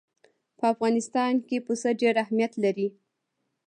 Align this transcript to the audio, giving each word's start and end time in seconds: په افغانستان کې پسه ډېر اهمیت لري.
په 0.57 0.65
افغانستان 0.73 1.33
کې 1.47 1.57
پسه 1.65 1.89
ډېر 2.01 2.15
اهمیت 2.23 2.53
لري. 2.63 2.87